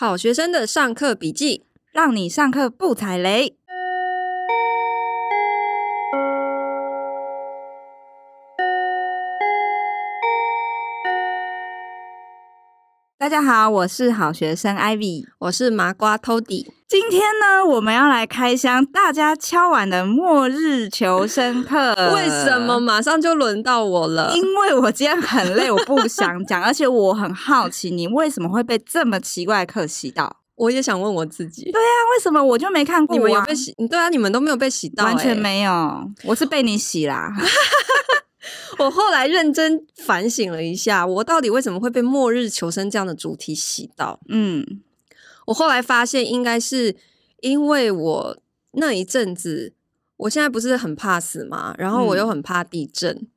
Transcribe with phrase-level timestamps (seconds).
[0.00, 3.57] 好学生的上课笔记，让你上课不踩雷。
[13.28, 16.66] 大家好，我是好学生 Ivy，我是麻瓜 Tody。
[16.88, 21.94] 今天呢，我们要来开箱大家敲完的末日求生课。
[22.16, 24.32] 为什么马上就轮到我了？
[24.34, 30.38] 因为我今天很累，我不想讲， 而且我很好奇，你为什么会被这么奇怪的课洗到？
[30.56, 31.64] 我也想问我自己。
[31.70, 33.14] 对啊，为什么我就没看过？
[33.14, 33.74] 你们有被洗？
[33.90, 36.10] 对啊，你们都没有被洗到，欸，完全没有。
[36.24, 37.30] 我是被你洗啦。
[38.78, 44.20] 我后来认真反省了一下，我到底为什么会被末日求生这样的主题洗到？
[44.28, 44.82] 嗯，
[45.46, 46.96] 我后来发现，应该是
[47.40, 48.38] 因为我
[48.72, 49.72] 那一阵子，
[50.16, 53.28] 我现在不是很怕死嘛，然后我又很怕地震，嗯、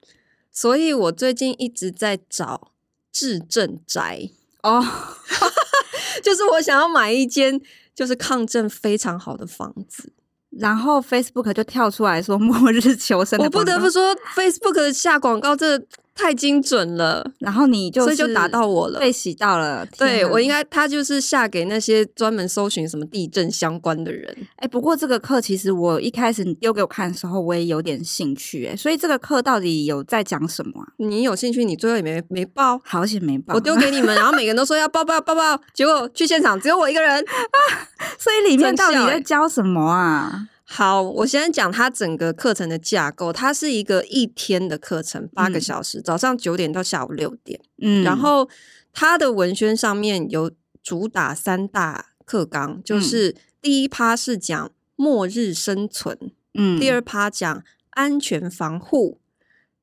[0.52, 2.72] 所以我最近一直在找
[3.12, 4.30] 制震宅
[4.64, 4.84] 哦，
[6.22, 7.60] 就是我想要买一间
[7.96, 10.14] 就是抗震非常好的房子。
[10.52, 15.80] 然后 Facebook 就跳出来说“末日求生”，我不得不说 Facebook 下广告这
[16.16, 17.32] 太精准了。
[17.40, 19.86] 然后你就所以就打到我了，被洗到了。
[19.98, 24.36] 对，我应该他就是下给那些专门搜寻什么地震相关的人。
[24.58, 28.68] 哎，不过这个课其实我一开始你丢给我看的时候，我也有点兴趣。
[28.68, 30.88] 哎，所以这个课到底有在讲什么啊？
[30.98, 33.56] 你有兴趣，你最后也没没报，好险没报。
[33.56, 37.58] 我丢给你们， 然后每个人都说要报报报报，结果去现场只有我一个人啊。
[38.20, 40.48] 所以里面到底在教什么啊？
[40.74, 43.34] 好，我先讲它整个课程的架构。
[43.34, 47.60] 它是一个一天的课程，八个小时，嗯、早上九点到下午六点。
[47.82, 48.48] 嗯，然后
[48.94, 50.50] 它的文宣上面有
[50.82, 56.18] 主打三大课纲，就是第一趴是讲末日生存，
[56.54, 59.20] 嗯，第二趴讲安全防护，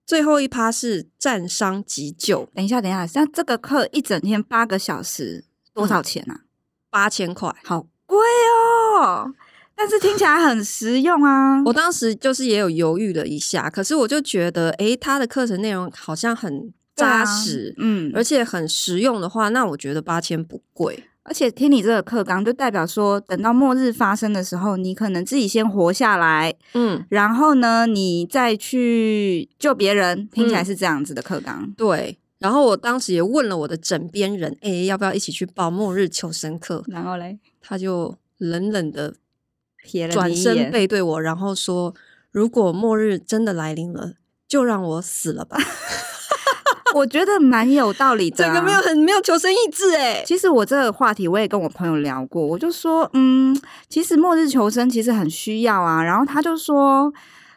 [0.06, 2.48] 最后一趴是战伤急救。
[2.54, 6.44] 等一下，等一下，像这个课一整天八个小时，多少钱啊？
[6.88, 8.18] 八千块，好贵
[8.96, 9.34] 哦。
[9.78, 11.62] 但是听起来很实用啊！
[11.64, 21.04] 我当时就是也有犹豫了一下，可是我就觉得，诶，他的课程内容好像很扎实，啊、嗯，而且很实用的话，那我觉得八千不贵。
[21.22, 30.28] 而且听你这个课纲，就代表说，等到末日发生的时候，你可能自己先活下来，嗯，然后呢，你再去救别人。
[30.32, 31.62] 听起来是这样子的课纲。
[31.62, 32.18] 嗯、对。
[32.38, 36.82] 然后我当时也问了我的枕边人，哎，要不要一起去报末日求生课？
[36.88, 39.14] 然后嘞，他就冷冷的。
[40.10, 41.94] 转身背对我，然后说
[42.30, 44.12] ：“如果末日真的来临了，
[44.46, 45.56] 就让我死了吧。
[46.94, 50.22] ”我觉得蛮有道理的、啊，这个没有很没有求生意志哎。
[50.24, 53.54] 其实我这个话题我也跟我朋友聊过，我就说：“嗯，
[53.90, 57.12] 其实末日求生其实很需要啊。”然后他就说：“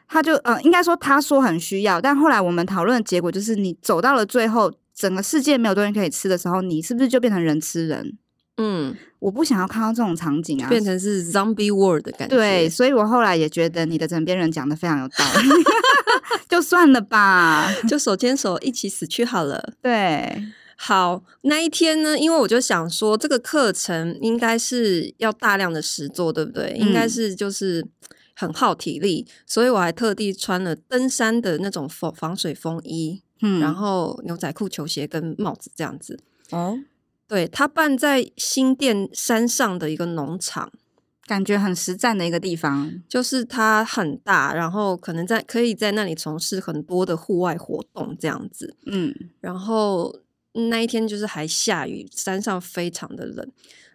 [0.10, 8.18] 他就呃，应该说他说很需要，但后来我们讨论的结果就是，你走到了最后，整个世界没有东西可以吃的时候，你是不是就变成人吃人？”
[8.64, 12.36] 嗯，我不想要看到这种场景啊，变成是 zombie world 的感觉。
[12.36, 15.50] 对，所以我后来也觉得你的枕边人讲的非常有道理，
[16.48, 19.74] 就算了吧， 就手牵手一起死去好了。
[19.82, 20.44] 对，
[20.76, 26.78] 好，那一天呢，因为我就想说，这个课程应该是要大量的实做，对不对？
[26.80, 27.84] 嗯、应该是就是
[28.36, 36.20] 很耗体力，所以我还特地穿了登山的那种防防水风衣，嗯，然后牛仔裤、球鞋跟帽子这样子。
[36.52, 36.78] 哦。
[37.32, 40.70] 对，他办在新店山上的一个农场，
[41.26, 43.02] 感觉很实战的一个地方。
[43.08, 48.76] 就是它很大，然后可能在可以在那里从事很多的户外活动这样子。
[48.86, 50.14] 嗯，然后
[50.70, 53.50] 那一天就是还下雨，山上非常的冷。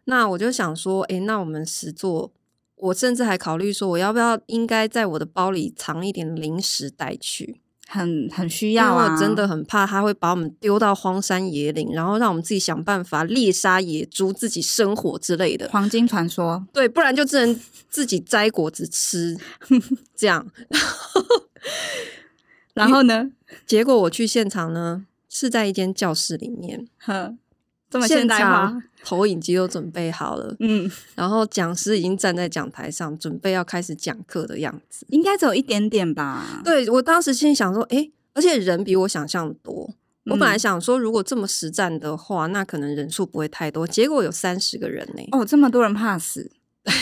[0.04, 2.32] 那我就想说，诶，那我们实做，
[2.76, 7.60] 我甚至还考虑说，我要不要应该在我的包里藏一点零食带去。
[7.88, 9.12] 很很需要啊！
[9.12, 15.69] 我真的很怕他会把我们丢到荒山野岭，然后让我们自己想办法猎杀野猪，自己生活之类的。
[15.70, 19.36] 黄金传说，对，不然就只能自己摘果子吃，
[20.16, 20.47] 这样。
[22.74, 23.30] 然后呢？
[23.64, 26.88] 结果我去现场呢，是在一间教室里面。
[27.88, 36.60] 这么现代化， 投影机都准备好了，嗯，然后讲师已经站在讲台上，准备要开始讲课的样子，应该只有一点点吧？
[36.65, 39.91] 对，我当时心里想说，诶，而且人比我想象多。
[40.24, 43.86] 嗯、我本来想说，如果这么实战的话，那可能人数不会太多。
[43.86, 46.50] 结果有三十个人呢，哦，这么多人怕死。
[46.84, 46.94] 对，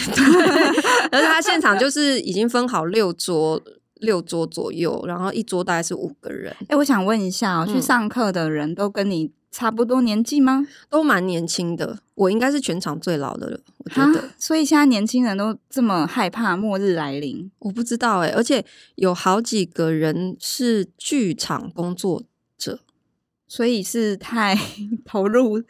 [1.10, 3.62] 而且他现场就是已经分好六桌，
[3.94, 6.54] 六桌左右，然后一桌大概是五个人。
[6.68, 10.66] 诶，我想问一下去上课的人都跟你差不多年纪吗？
[10.90, 13.60] 都蛮年轻的，我应该是全场最老的了。
[13.78, 18.34] 我觉得，所以现在年轻人都这么害怕末日来临，我不知道哎、欸。
[18.34, 18.64] 而且
[18.96, 22.24] 有好几个人是剧场工作
[22.58, 22.80] 者，
[23.46, 24.58] 所以是太
[25.06, 25.62] 投入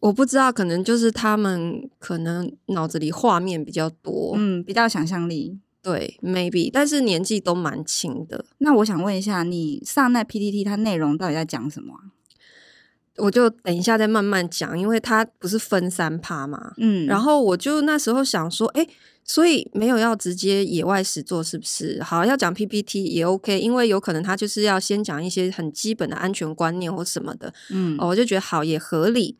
[0.00, 5.58] 我不知道，可能就是他们可能脑子里画面比较多，嗯，比较想象力。
[5.82, 8.46] 对，maybe，但是年纪都蛮轻的。
[8.58, 12.16] 那我想问一下，你上那 PPT 它内容到底在讲什么啊？
[13.18, 16.72] 我就等一下再慢慢讲，因为它不是分三趴嘛。
[16.78, 18.86] 嗯，然后我就那时候想说，哎，
[19.24, 22.02] 所以没有要直接野外实做，是不是？
[22.02, 27.52] 好，要讲 PPT 也 OK，因为有可能他就是要先讲一些很基本的安全观念或什么的。
[27.70, 29.36] 嗯，哦，我就觉得好也合理。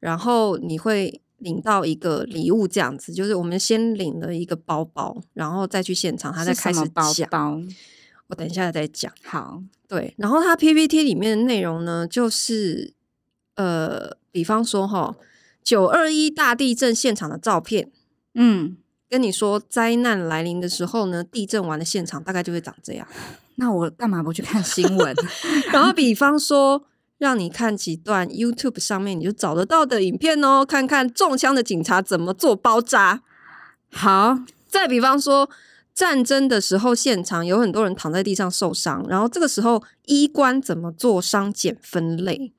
[0.00, 1.20] 然后你会。
[1.40, 6.88] 领到一个礼物这样子，就是我们先领了一个包包，然后再去现场，他再开始讲。
[6.94, 7.60] 包包，
[8.28, 9.12] 我等一下再讲。
[9.22, 10.14] 好，对。
[10.16, 12.94] 然后他 PPT 里面的内容呢，就是
[13.56, 15.14] 呃，比方说哈，
[15.62, 17.90] 九二一大地震现场的照片，
[18.34, 18.76] 嗯，
[19.10, 23.06] 跟你说灾难来临的时候呢，地震完的现场大概就会长这样。
[23.56, 25.14] 那我干嘛不去看新闻？
[25.72, 26.86] 然后比方说。
[27.18, 33.22] 让你看几段 YouTube 上面你就找得到的影片哦，看看中枪的警察怎么做包扎。
[33.90, 35.48] 好，再比方说
[35.94, 42.52] 战争的时候，现场有很多人躺在地上受伤，然后这个时候医官怎么做伤检分类？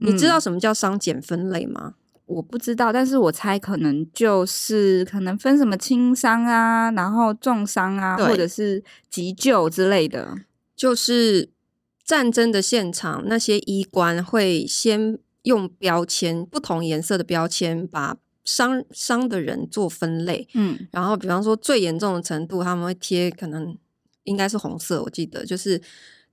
[0.00, 1.94] 嗯，你知道什么叫伤检分类吗？
[2.26, 10.36] 我不知道，但是我猜可能就是可能分什么轻伤啊，然后重伤啊，或者是急救之类的，
[10.74, 11.50] 就是。
[12.06, 20.46] 战争的现场，那些医官会先用标签，不同颜色的标签，把伤伤的人做分类。
[20.54, 23.76] 嗯，然后比方说最严重的程度，他们会贴，可能
[24.22, 25.82] 应该是红色，我记得就是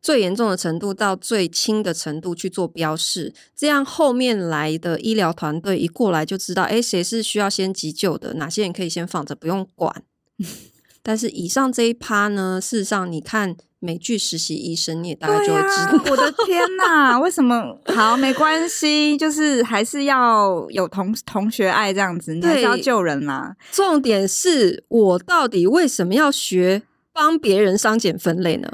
[0.03, 10.03] 最严重的程度到最轻的程度去做标示，这样后面来的医疗团队一过来就知道，诶，谁是需要先急救的，哪些人可以先放着不用管。
[11.01, 13.55] 但是以上这一趴呢，事实上你看。
[13.85, 15.97] 美剧实习医生，你也大概就会知道。
[15.97, 17.77] 啊、我的天哪，为什么？
[17.93, 23.57] 好，没关系，就是还是要有同同学爱这样子，你还是要救人啦。
[23.73, 28.71] 重点是我到底为什么要学帮别人伤检分类呢？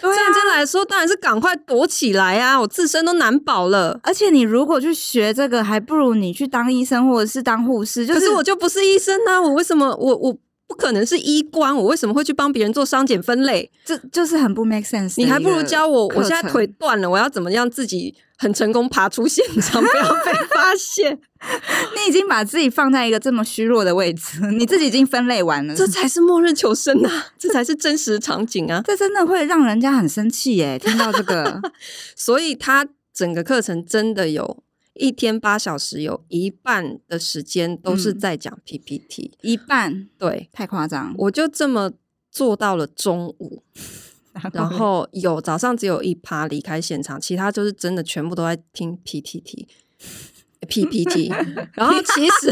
[0.00, 2.60] 对啊，认真来说，当然是赶快躲起来啊！
[2.60, 3.98] 我自身都难保了。
[4.02, 8.06] 而且你如果去学这个，还不如你去当医生或者是当护士。
[8.06, 9.40] 就是、可是我就不是医生啊！
[9.40, 10.36] 我为什么我我？
[10.68, 13.70] 不可能是衣冠，我为什么会去帮别人做伤检分类？
[13.84, 15.14] 这就是很不 make sense。
[15.16, 21.18] 你还不如教我，我现在腿断了，我要怎么样自己很成功爬出现场，不要被发现？
[21.94, 27.26] 你已经把自己放在一个这么虚弱的位置，你自己已经分类完了，这才是末日求生啊！
[27.38, 28.82] 这才是真实场景啊！
[28.84, 30.78] 这真的会让人家很生气耶！
[30.78, 31.60] 听到这个，
[32.16, 34.62] 所以他整个课程真的有。
[34.98, 41.14] 一天八小时，有一半的时间都是在讲 PPT，嗯，一半，对，太夸张。
[41.18, 41.92] 我就这么
[42.30, 43.62] 做到了中午，
[44.52, 51.28] 然后有早上只有一趴离开现场，其他就是真的全部都在听 PPT，PPT。
[51.74, 52.50] 然后其实，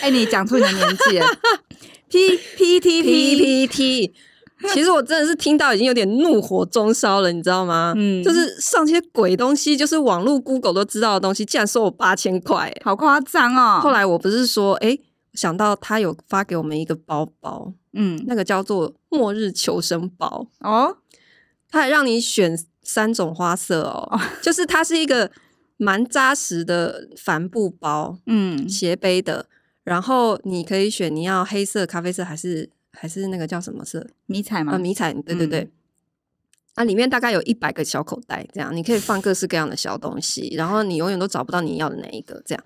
[0.00, 1.26] 哎，你讲出你的年纪了
[2.08, 4.12] ，PPT，PPT。
[4.74, 7.92] 其实我真的是听到已经有点怒火中烧了，你知道吗？
[7.96, 13.80] 嗯，就是上些鬼东西，就是网络 Google 都知道的东西，竟然收我八千块，好夸张哦！
[13.80, 14.98] 后来我不是说，哎，
[15.34, 20.96] 想到他有发给我们一个包包，嗯，那个叫做末日求生包哦，
[21.70, 25.30] 他还让你选三种花色哦，哦 就是它是一个
[25.76, 29.46] 蛮扎实的帆布包，嗯，斜背的，
[29.84, 32.70] 然后你可以选你要黑色、咖啡色还是。
[32.92, 34.06] 还是那个叫什么色？
[34.26, 34.74] 迷彩吗？
[34.74, 35.60] 啊，迷彩，对对对。
[35.60, 35.72] 嗯、
[36.74, 42.64] 啊，里面大概有一百个小口袋，这样你可以放各式各样的小东西，然后你永远都找不到你要的那一个，这样。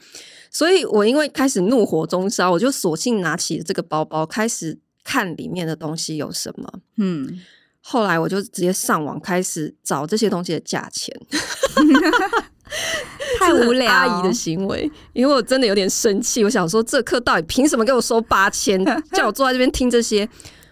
[0.51, 6.73] 所以我因为开始怒火中烧，我就索性拿起了这个包包，开始看里面的东西有什么。
[6.97, 7.41] 嗯，
[7.81, 11.15] 后来我就直接上网开始找这些东西的价钱。
[13.39, 16.43] 太无聊，阿姨的行为，因为我真的有点生气。
[16.45, 18.83] 我想说，这课到底凭什么给我收八千？
[19.13, 20.29] 叫我坐在这边听这些。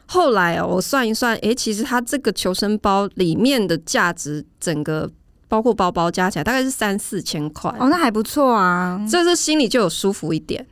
[0.06, 5.08] 后来哦，我算一算，诶，其实它这个求生包里面的价值，整个
[5.46, 7.70] 包括包包加起来，大概是三四千块。
[7.78, 10.66] 哦，那还不错啊，这是心里就有舒服一点。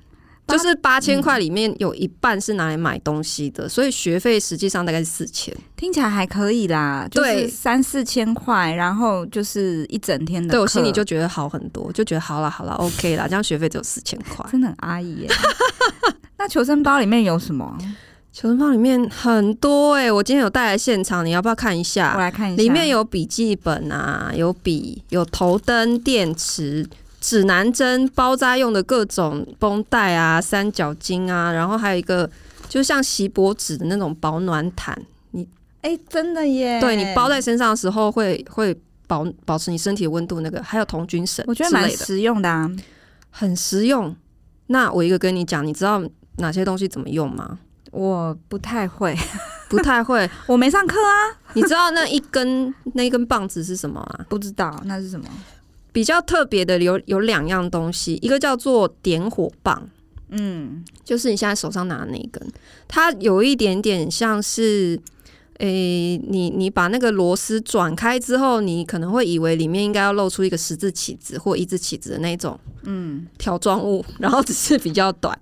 [0.49, 7.07] 就是八千块里面有一半是拿来买东西的，嗯、所以学费实际上大概是四千，听起来还可以啦。
[7.11, 10.53] 就是，三四千块，然后就是一整天的。
[10.53, 15.29] 对，我心里就觉得好很多，就觉得好了好了，OK 啦，这样学费只有四千块，真的很阿姨耶。
[16.39, 17.77] 那求生包里面有什么？
[18.33, 22.13] 求生包里面很多哎、欸，我今天有带来现场，你要不要看一下？
[22.15, 26.89] 我来看一下，里面有笔记本啊，有笔，有头灯、电池。
[27.29, 32.29] 指南针、包扎用的各种绷带啊、三角巾啊，然后还有一个
[32.71, 34.99] 就像锡箔纸的那种保暖毯。
[35.33, 35.47] 你
[35.83, 36.81] 哎、欸，真的耶！
[36.81, 38.75] 对，你包在身上的时候会会
[39.07, 40.41] 保保持你身体的温度。
[40.41, 42.71] 那个还有童军绳，我觉得蛮实用的啊。
[43.29, 44.17] 很实用。
[44.69, 46.03] 那我一个跟你讲，你知道
[46.39, 47.59] 哪些东西怎么用吗？
[47.91, 49.15] 我不太会，
[49.69, 51.37] 不太会， 我没上课啊。
[51.53, 54.25] 你知道那一根那一根棒子是什么吗？
[54.31, 55.27] 不知道，那是什么？
[55.93, 59.89] 比较特别的有有两样东西，一个叫做点火棒，
[60.31, 62.47] 嗯，就是你现在手上拿的那一根，
[62.87, 65.01] 它有一点点像是。
[65.59, 65.67] 诶、
[66.17, 75.37] 欸，你你把那个螺丝转开之后，你可能会以为里面应该要露出一个十字起子或一字起子的那种，嗯，条状物，然后只是比较短，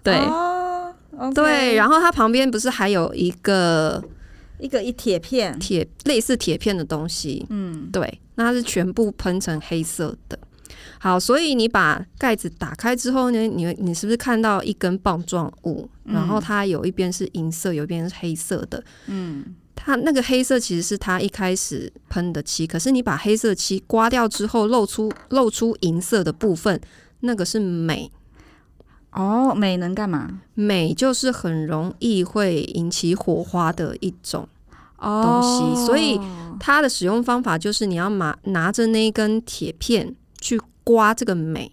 [0.00, 4.00] 对，哦 okay、对，然后它旁边不是还有一个
[4.60, 10.38] 一个一铁片，铁类似铁片的东西，嗯，对，那它是全部喷成黑色的。
[11.00, 15.88] 好，所以你把盖子打开之后呢，你你是不是看到一根棒状物？
[16.04, 18.82] 嗯、然后它有一边是银色，有一边是黑色的。
[19.06, 26.80] 嗯，它那个黑色其实是它一开始喷的漆，可是你把黑色漆刮掉之后，露出露出银色的部分，
[27.20, 28.10] 那个是镁。
[29.12, 30.40] 哦，镁能干嘛？
[30.54, 34.48] 镁就是很容易会引起火花的一种
[35.00, 36.20] 东西，哦、所以
[36.58, 40.60] 它的使用方法就是你要拿拿着那一根铁片去。
[40.88, 41.70] 刮这个镁，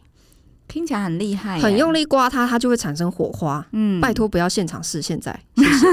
[0.67, 3.65] 听起来很厉害，很用力刮它，它就会产生火花。
[3.71, 5.87] 嗯，拜托不要现场试，现在谢谢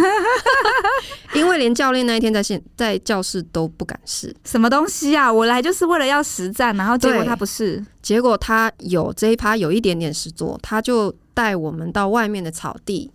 [1.39, 4.35] 因为连教练那一天在现在教室都不敢试。
[4.45, 5.33] 什么东西啊？
[5.33, 13.09] 我来就是为了要实战，然后结果他不是，结果他有这一趴有一点点实作，他就带我们到外面的草地，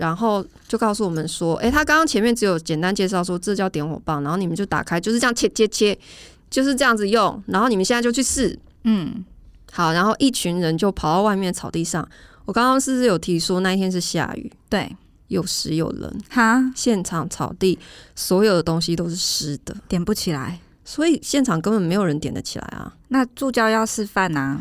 [0.00, 5.98] 然后就告诉我们说：“哎、欸，他刚刚前面只有简单介绍说这叫点火棒，然后你们就打开，就是这样切切切，
[6.48, 9.22] 就是这样子用，然后你们现在就去试。”嗯，
[9.70, 12.08] 好，然后一群人就跑到外面草地上。
[12.46, 14.50] 我刚刚是不是有提说那一天是下雨？
[14.70, 14.90] 对，
[15.28, 17.78] 有湿有冷，哈，现场草地
[18.16, 22.90] 所有的东西都是湿的，点不起来，所以现场根本没有人点得起来啊。
[23.08, 24.58] 那助教要示范啊，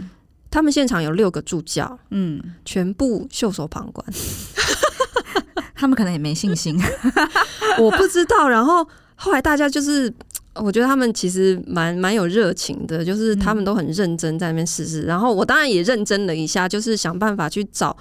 [0.52, 4.06] 他们现场有六个助教，嗯，全部袖手旁观，
[5.80, 6.78] 他们可能也没信心，
[7.80, 8.50] 我不知道。
[8.50, 10.14] 然后后来大家就是。
[10.56, 15.04] 我觉得他们其实蛮蛮有热情的，就是他们都很认真在那边试试。
[15.04, 17.96] 嗯、然后我当然也认真了一下，就是想办法去找，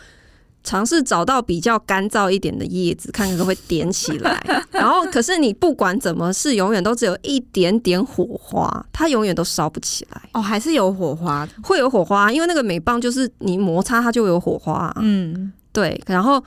[0.65, 4.43] 尝试找到比较干燥一点的叶子，看看会点起来。
[4.73, 10.21] 然后可是你不管怎么试，永远都只有一点点火花，它永远都烧不起来。
[10.33, 14.93] 哦，还是有火花，会有火花，因为那个镁棒就是你摩擦它就会有火花。
[15.01, 16.01] 嗯，对。
[16.07, 16.43] 然后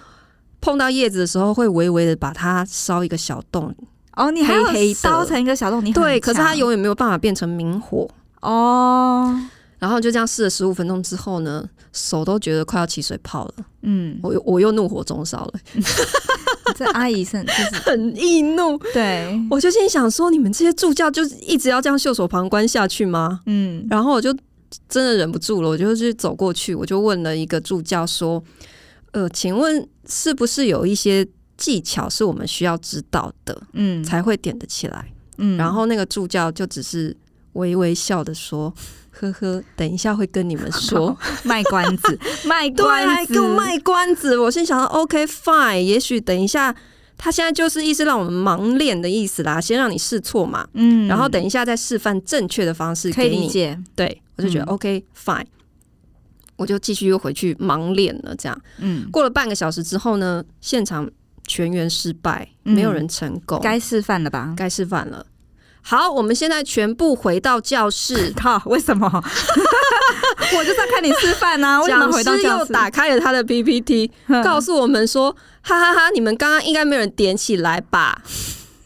[0.61, 3.75] 碰到叶子的时候，会微微的把它烧一个小洞。
[4.15, 8.07] 哦，你还黑黑烧成一个小洞，你对，可是它永远没有办法变成明火
[8.41, 9.37] 哦。
[9.79, 13.53] 然后就这样试了十五分钟之后呢，手都觉得快要起水泡了。
[13.81, 15.53] 嗯，我又我又怒火中烧了。
[16.77, 23.39] 这阿姨是就是 很易怒，对，我就心想说，你们这些助教就一直要这样袖手旁观下去吗？
[23.47, 24.31] 嗯，然后我就
[24.87, 28.41] 真的忍不住了，我就去走过去，我就问了一个助教说
[29.11, 31.27] ：“呃，请问是不是有一些？”
[31.58, 35.55] 技巧是我们需要知道的，嗯，才会点得起来，嗯。
[35.58, 37.15] 然后那个助教就只是
[37.53, 38.74] 微微笑的说
[39.12, 41.15] ：“呵呵，等一下会跟你们说，
[41.46, 46.75] 卖关子， 卖关子，给我卖关子。”我心想说：“OK fine，也许等一下
[47.15, 51.08] 他现在就是意思让我们盲练的意思啦，先让你试错嘛，嗯。
[51.08, 53.48] 然后等一下再示范正确的方式给你。
[53.96, 55.46] 对，我就觉得 OK fine，
[56.61, 58.35] 我就继续又回去盲练了。
[58.35, 61.09] 这样，嗯，过了半个小时之后呢，现场。
[61.47, 63.59] 全员失败，没有人成功。
[63.61, 64.53] 该示范了吧？
[64.55, 65.25] 该示范了。
[65.81, 68.31] 好，我们现在全部回到教室。
[68.37, 69.05] 靠，为什么？
[70.55, 71.81] 我就在看你示范啊！
[71.81, 72.47] 为什么回到教室？
[72.47, 74.09] 又打开了他的 PPT，
[74.43, 78.21] 告诉我们说：“哈哈哈，你们刚刚应该没有人点起来吧？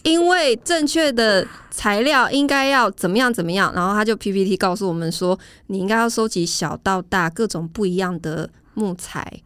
[0.01, 9.41] 因为正确的材料应该要怎么样怎么样。”然后他就 PPT 告诉我们说：“你应该要收集小到大各种不一样的木材。”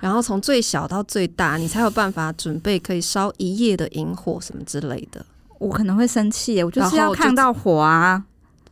[0.00, 5.24] 然后从最小到最大，你才有办法准备可以烧一夜的萤火什么之类的。
[5.60, 8.20] 我可能会生气，我就是要看到火啊，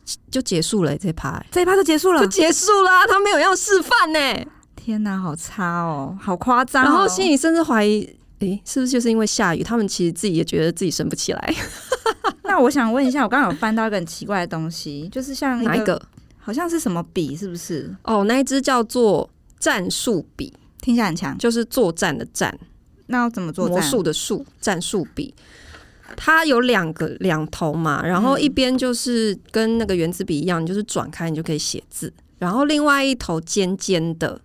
[0.03, 4.45] 就，就结束了这一趴，这一趴就结束了，就结束了，他没有要示范呢。
[4.75, 6.85] 天哪，好差哦，好夸张哦。
[6.85, 11.55] 然后心里甚至怀疑，诶，是不是就是因为下雨，他们其实自己也觉得自己升不起来。
[12.43, 16.01] 那我想问一下，我刚刚有翻到一个很奇怪的东西，就是像哪一个？
[16.37, 17.95] 好像是什么笔，是不是？
[18.03, 19.29] 哦，那一支叫做
[19.59, 20.53] 战术笔。
[20.81, 22.57] 听起来很强，就是作战的战，
[23.05, 23.67] 那要怎么做？
[23.67, 25.31] 魔术的术，战术笔，
[26.17, 34.41] 它有两个两头嘛，然后一边就是跟那个原子笔一样，你就是转开你就可以写字，然后另外一头尖尖的，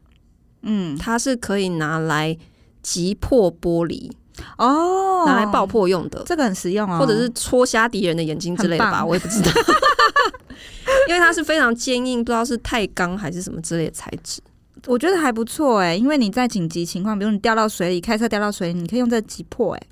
[0.60, 2.36] 嗯，它是可以拿来
[2.82, 4.10] 击破玻璃，
[4.58, 9.50] 哦，拿来爆破用的，这个很实用哦，或者是戳瞎敌人的眼睛之类的吧，我也不知道。
[11.08, 14.40] 因为它是非常坚硬，不知道是钛钢还是什么之类的材质。
[14.86, 19.82] 我觉得还不错哎，因为你在紧急情况，比如你掉到水里，开车掉到水里，你可以用这个击破哎。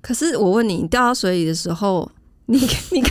[0.00, 2.10] 可是我问你，你掉到水里的时候，
[2.50, 2.58] 你
[2.90, 3.02] 你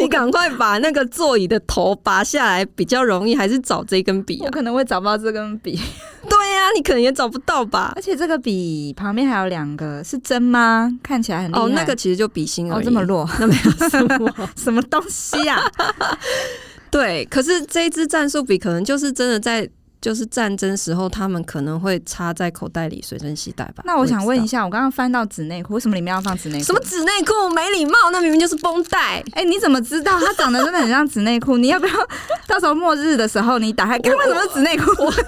[0.00, 4.46] 你赶快把那个座椅的头拔下来比较容易，还是找这根笔啊？
[4.46, 5.78] 我可能会找不到这根笔。
[6.28, 7.92] 对呀、啊，你可能也找不到吧。
[7.94, 10.92] 而且这个笔旁边还有两个，是针吗？
[11.02, 11.52] 看起来很。
[11.54, 12.80] 哦，那个其实就笔芯而已。
[12.80, 15.62] 哦，这么弱，那没有什么 什么东西啊？
[16.90, 19.68] 对，可是这一支战术笔可能就是真的在。
[20.00, 23.82] 就是战争时候，他们可能会插在口袋里随身携带吧。
[23.84, 26.64] 那我想问一下，我刚刚翻到纸内裤，为什么里面要放纸内裤？
[26.64, 27.50] 什么纸内裤？
[27.52, 27.92] 没礼貌！
[28.12, 28.98] 那明明就是绷带。
[29.32, 30.18] 哎、欸，你怎么知道？
[30.20, 31.56] 它长得真的很像纸内裤。
[31.56, 31.92] 你要不要
[32.46, 34.90] 到时候末日的时候，你打开看为什么是纸内裤？
[35.02, 35.12] 我我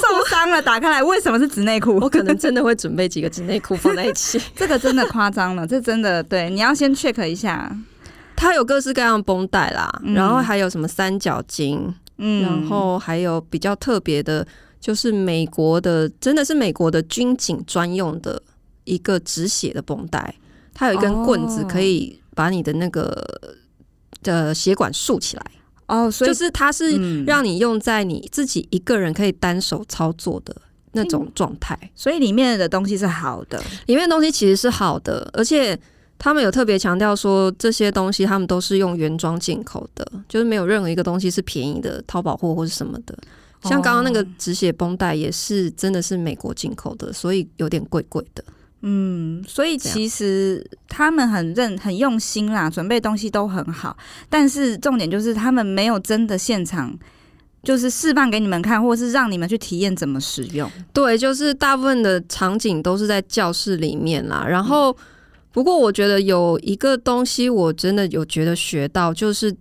[0.00, 1.98] 受伤了，打开来为什么是纸内裤？
[1.98, 4.40] 我可能真的会准备几个纸内裤放在一起。
[4.54, 7.70] 这个真的夸张了，这真的对，你要先 check 一下。
[8.34, 11.90] 它有各式各样的绷带啦，嗯、然后还有什么三角巾。
[12.18, 14.46] 嗯，然后还有比较特别的，
[14.80, 18.42] 就是美国的，真的是美国的军警专用的
[18.84, 20.34] 一个止血的绷带，
[20.72, 23.22] 它有一根棍子可以把你的那个
[24.22, 25.46] 的血管竖起来。
[25.86, 30.56] 哦，所以就是它是让你用在你自己一个人可以单手操作的
[30.92, 31.78] 那种状态。
[31.94, 35.78] 所以里面的东西是好的，里面的东西其实是好的，而且。
[36.18, 43.16] 他们有特别强调说，这些东西他们都是用原装进口的，就是没有任何一个东西是便宜的淘宝货或是什么的。
[43.62, 48.42] 像刚刚那个止血绷带也是真的是美国进口的，所以有点贵贵的。
[48.80, 53.96] 嗯，所以其实他们很认很用心啦，准备东西都很好。
[54.30, 56.96] 但是重点就是他们没有真的现场
[57.62, 60.70] 就是示范给你们看，或是让你们去体验怎么使用。
[60.92, 64.96] 对，就是大部分的场景都是在教室里面啦，然后。
[65.56, 69.56] 嗯不过我觉得有一个东西我真的有觉得学到，就是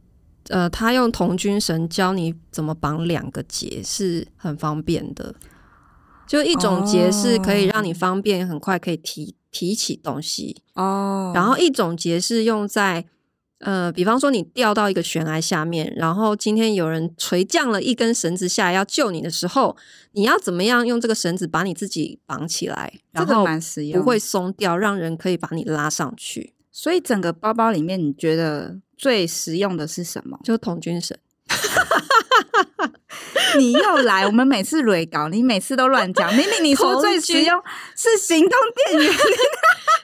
[0.49, 5.33] 呃，他用童军绳教你怎么绑两个结是很方便的，
[6.27, 10.61] 就一种结是可以让你方便很快可以提提起东西。
[10.73, 13.05] 哦，然后一种结是用在。
[13.59, 19.75] 呃，比方说你掉到一个悬崖下面，然后今天有人垂降了一根绳子下来要救你的时候，
[20.11, 23.45] 你要怎么样用这个绳子把你自己绑起来，然后
[23.93, 26.53] 不会松掉，让人可以把你拉上去。
[26.71, 30.37] 所以整个包包里面，你觉得最实用的是什么？
[30.43, 31.17] 就是童军绳。
[33.57, 36.35] 你又来，我们每次蕊稿，你每次都乱讲。
[36.35, 37.61] 明明你说 最实用
[37.95, 38.51] 是行动
[38.91, 39.13] 电源，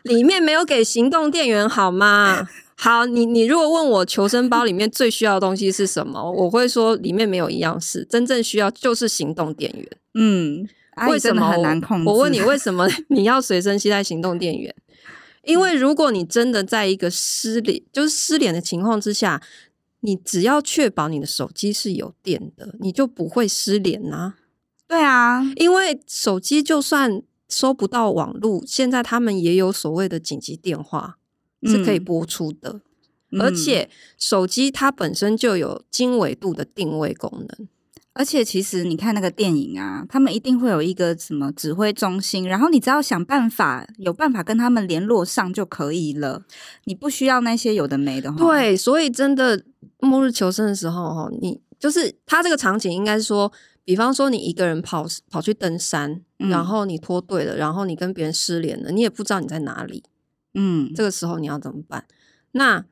[0.03, 2.47] 里面没有给行动电源好吗？
[2.83, 9.87] 好，你你如果问我求生包里面最需要的东西是什么，我会说里面没有一样是真正需要，就是行动电源。
[10.15, 10.67] 嗯，
[11.07, 12.09] 为什么很难控制？
[12.09, 14.73] 我问你，为什么你要随身携带行动电源？
[15.43, 19.39] 因为如果你真的在一个失联，就是失联的情况之下，
[19.99, 24.33] 你只要确保你的手机是有电的，你就不会失联呐。
[24.87, 31.19] 对啊，因为手机就算收不到网络，现在他们也有所谓的紧急电话。
[31.63, 32.81] 是可以播出的，
[33.31, 37.67] 嗯、而且手机它本身就有经纬度的定位功能，
[38.13, 46.43] 而且其实你看那个电影啊，他们一定会有一个什么指挥中心，然后你只要想办法有办法跟他们联络上就可以了，
[46.85, 48.33] 你不需要那些有的没的。
[48.37, 49.63] 对，所以真的
[49.99, 53.51] 末日求生的时候哈，你就是他这个场景应该说，
[53.85, 60.03] 比方说你一个人跑跑去登山，嗯、然后你脱队了，然后你跟别人失联了，你也不知道你在哪里。
[60.53, 62.05] 嗯，这个时候你要怎么办？
[62.51, 62.85] 那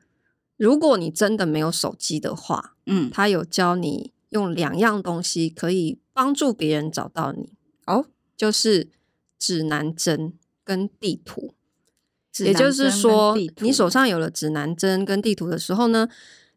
[0.56, 7.52] 如果你真的没有手机的话，嗯，他有教你用两样东西可以帮助别人找到你
[7.86, 8.88] 哦，就是
[9.38, 10.32] 指南针
[10.64, 11.54] 跟地图。
[12.38, 16.08] 也就是说，你手上有了指南针跟地图的时候呢，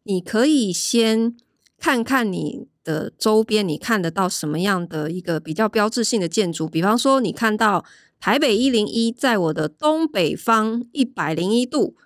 [0.04, 1.36] 你可以先
[1.78, 7.84] 看看你的周边，你看得到什么样的一个比较标志性的建筑，比方说你看到。
[8.24, 11.98] 台北一零一在我的东北方一百零一度，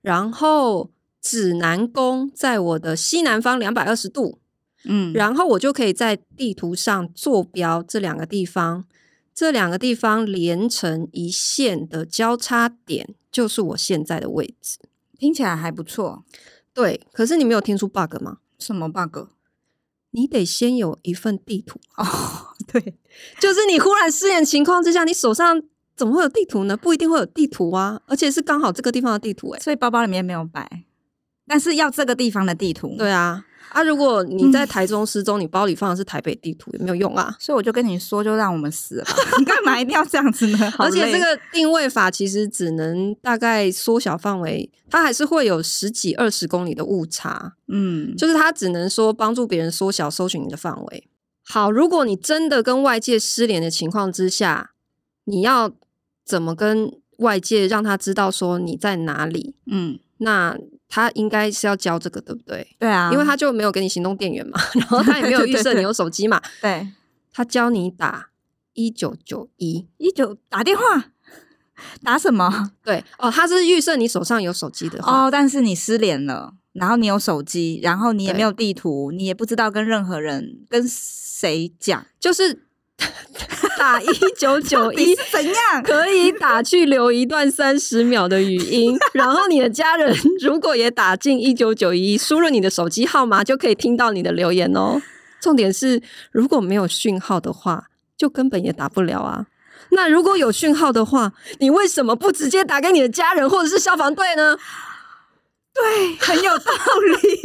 [0.00, 4.38] 然后指南宫在我的西南方两百二十度，
[4.84, 8.86] 嗯，然后我就可以在地图上坐标这两个地方，
[9.34, 14.78] 这两个地方连成一线的交叉点，就是我现在的位置。
[15.18, 16.24] 听起来还不错，
[16.72, 17.06] 对。
[17.12, 18.38] 可是你没有听出 bug 吗？
[18.58, 19.28] 什么 bug？
[20.12, 22.94] 你得先有一份地图哦， 对，
[23.40, 25.62] 就是你忽然失联情况之下，你手上
[25.96, 26.76] 怎么会有地图呢？
[26.76, 30.84] 不一定会有地图啊，而且是刚好这个地方的地图诶、欸，所以包包里面没有摆，
[31.46, 32.94] 但是要这个地方的地图。
[32.98, 37.34] 对啊，啊，如果你在台中失踪，你包里放的是台北地图，也没有用啊。
[37.38, 39.12] 所以我就跟你说，就让我们死了吧。
[39.38, 40.72] 你干嘛一定要这样子呢？
[40.78, 47.54] 而且这个定位法其实只能大概缩小范围，它还是会有十几二十公里的误差。
[47.68, 51.08] 嗯，就是它只能说帮助别人缩小搜寻你的范围。
[51.48, 54.72] 好，如果你真的跟外界失联的情况之下，
[55.24, 55.70] 你要
[56.24, 59.54] 怎么跟外界让他知道说你在哪里？
[59.66, 60.56] 嗯，那
[60.88, 62.76] 他应该是要教这个，对不对？
[62.78, 66.40] 对啊，因为他就没有给你行动电源嘛， 然后他也没有预设你有手机嘛。
[66.60, 66.88] 对，
[67.32, 68.30] 他教你打
[68.74, 70.82] 一九九一，一九打电话，
[72.02, 72.72] 打什么？
[72.82, 80.86] 对哦，他是预设你手上有手机的哦，但是你失联了，然后你有手机，然后你也没有地图，你也不知道跟任何人跟。
[81.38, 82.06] 谁讲？
[82.18, 82.62] 就是
[83.78, 84.06] 打 一
[84.38, 95.02] 九九一怎样可以打去留一段三十秒的语音，然后你的家人 如果也打进一九九一，输入你的手机号码就可以听到你的留言哦。
[95.38, 96.00] 重点是
[96.32, 99.44] 如果没有讯号的话，就根本也打不了啊。
[99.90, 104.56] 那如果有讯号的话，你为什么不直接打给你的家人或者是消防队呢？
[105.76, 106.72] 对，很有道
[107.22, 107.40] 理，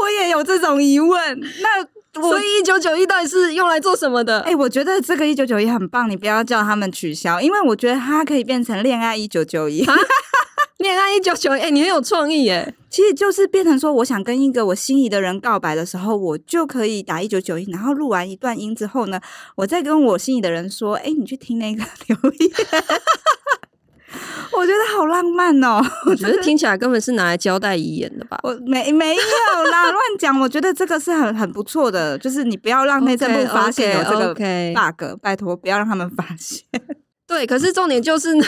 [0.00, 1.40] 我也有这种疑问。
[1.60, 1.86] 那。
[2.14, 4.40] 所以一九九一到底是用来做什么的？
[4.40, 9.86] 哎、欸，我觉得这个一九九一很棒，你不要叫他们取消，因为我觉得它可以变成恋爱一九九一。
[10.78, 12.74] 恋爱一九九一，哎，你很有创意耶！
[12.90, 19.20] 其实就是变成说，我想跟一个我心仪的人告白的时候，我就可以打一九九一，然后录完一段音之后呢，
[19.54, 22.50] 我再跟我心仪的人说，哎、欸，你去听那个 留言。
[24.52, 25.80] 我觉得好浪漫哦！
[26.06, 28.38] 我觉得听起来根本是拿来交代遗言的吧？
[28.44, 30.40] 我没没有啦，乱讲。
[30.40, 36.62] 我觉得这个是很很不错的，就是你不要让内政部发现有这个 bug，拜托不要让他们发现。
[37.26, 38.44] 对，可是重点就是呢，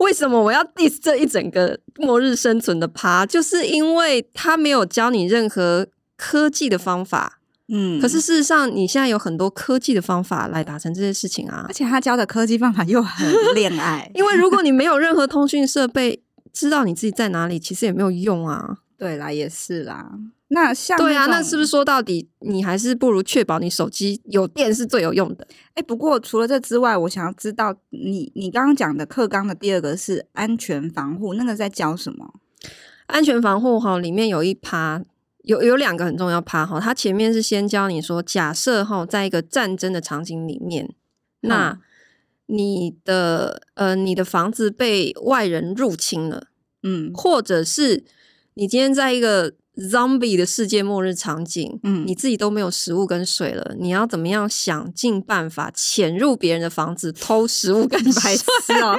[0.00, 3.24] 为什么我要 diss 这一整个末日生存的趴？
[3.24, 7.38] 就是因为他没有教你任何科技的方法。
[7.68, 14.10] 嗯，可是事实上，你现在有很多科技的方法来达成这些事情啊，而且他教的科技方法又很 恋爱。
[14.14, 16.22] 因为如果你没有任何通讯设备，
[16.52, 18.78] 知道你自己在哪里，其实也没有用啊。
[18.98, 20.12] 对啦，也是啦。
[20.48, 25.46] 那像那对啊，那是不是说到底，你还是不如确保你手机有电是最有用的？
[25.68, 32.34] 哎、欸，不过除了这之外，我想要知道你你刚刚讲的课纲的第二个是安全防护，那个在教什么？
[33.06, 35.02] 安全防护哈，里面有一趴。
[35.42, 40.86] 有有两个很重要趴哈，它前面是先教你说，假设哈，在一个战争的场景里面，
[41.42, 41.80] 嗯、那
[42.46, 46.48] 你的呃你的房子被外人入侵了，
[46.82, 48.04] 嗯，或者是
[48.54, 58.96] 你今天在一个 zombie 的世界末日场景，嗯，你自己都没有食物跟水了，你要怎么样想尽办法潜入别人的房子偷食物跟白痴哦，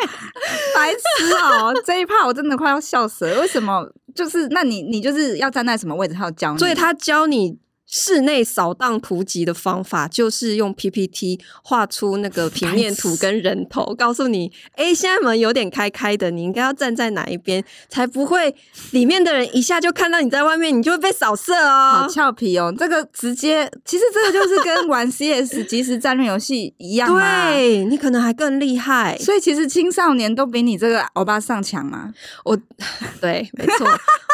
[0.76, 3.88] 白痴哦，这一趴我真的快要笑死了，为什么？
[4.16, 6.14] 就是，那你你就是要站在什么位置？
[6.14, 7.58] 他要教你，所以他教你。
[7.96, 18.56] 室内扫荡图集的方法就是用 PPT 画出那个 平面图跟人头，告诉你，哎、欸，现在门有点开开的，你应该要站在哪一边，才不会
[18.90, 21.92] 里面的人一下就看到你在外面，你就会被扫射哦。
[22.02, 27.52] 好俏皮哦，这个直接，其实这个就是跟玩 CS 即时战略游戏一样嘛。
[27.52, 32.12] 对，你可能还更厉害，所以其实青少年都比你这个欧巴上强嘛。
[32.44, 32.58] 我，
[33.22, 33.88] 对，没错，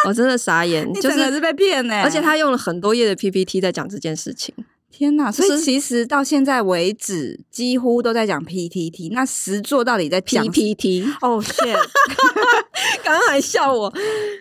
[0.08, 2.02] 我真的傻眼，就是真的是被骗呢。
[2.04, 3.48] 而且他用了很多页的 PPT。
[3.62, 4.53] 在讲这件事情，
[4.91, 5.31] 天哪！
[5.31, 9.13] 所以其实到现在为止，几乎都在讲 PTT。
[9.13, 11.05] 那实作到底在讲 PPT？
[11.21, 11.77] 哦，shit！
[13.01, 13.93] 刚刚还笑我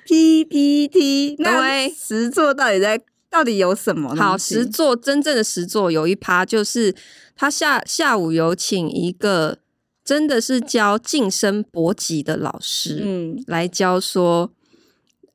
[0.04, 1.36] PPT。
[1.38, 4.16] 那实作到底在到底有什么？
[4.16, 6.94] 好，实作真正的实作有一趴，就是
[7.36, 9.58] 他下下午有请一个
[10.04, 14.50] 真的是教晋升搏击的老师，嗯，来教说。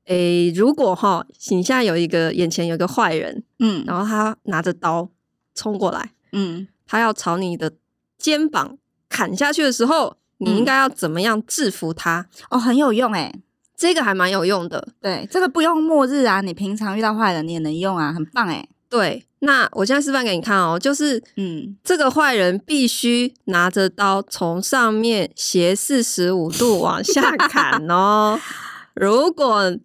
[0.06, 5.10] 诶，如果哈，你现在有一个眼前有一个坏人，嗯，然后他拿着刀
[5.56, 7.74] 冲过来，嗯，他要朝你的
[8.18, 12.28] 肩膀砍下去的时候，你应该要怎么样制服他？
[12.50, 13.34] 哦，很有用诶，
[13.78, 14.90] 这个还蛮有用的。
[15.00, 18.68] 对，这个不用末日啊，你平常遇到坏人你也能用啊，很棒诶。
[18.90, 28.40] 对，那我现在示范给你看哦，就是，嗯，这个坏人必须拿着刀从上面斜四十五度往下砍哦，
[28.94, 29.76] 如果